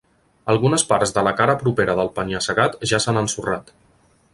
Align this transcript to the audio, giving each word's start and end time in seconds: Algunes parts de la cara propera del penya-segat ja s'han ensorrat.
Algunes 0.53 0.85
parts 0.93 1.13
de 1.17 1.25
la 1.29 1.33
cara 1.41 1.57
propera 1.61 1.97
del 2.01 2.13
penya-segat 2.19 2.83
ja 2.95 3.05
s'han 3.05 3.23
ensorrat. 3.27 3.77